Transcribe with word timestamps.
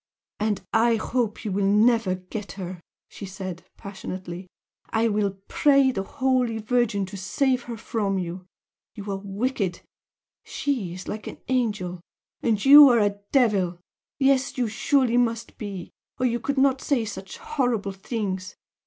"And 0.39 0.63
I 0.73 0.95
hope 0.95 1.45
you 1.45 1.51
will 1.51 1.63
never 1.67 2.15
get 2.15 2.53
her!" 2.53 2.81
she 3.07 3.27
said, 3.27 3.63
passionately 3.77 4.47
"I 4.89 5.07
will 5.09 5.37
pray 5.47 5.91
the 5.91 6.01
Holy 6.01 6.57
Virgin 6.57 7.05
to 7.05 7.15
save 7.17 7.65
her 7.65 7.77
from 7.77 8.17
you! 8.17 8.39
For 8.39 8.45
you 9.03 9.11
are 9.11 9.21
wicked! 9.23 9.81
She 10.43 10.91
is 10.95 11.07
like 11.07 11.27
an 11.27 11.37
angel 11.49 12.01
and 12.41 12.65
you 12.65 12.89
are 12.89 12.97
a 12.97 13.19
devil! 13.31 13.77
yes, 14.17 14.51
surely 14.55 15.11
you 15.13 15.19
must 15.19 15.59
be, 15.59 15.91
or 16.19 16.25
you 16.25 16.39
could 16.39 16.57
not 16.57 16.81
say 16.81 17.05
such 17.05 17.37
horrible 17.37 17.91
things! 17.91 18.55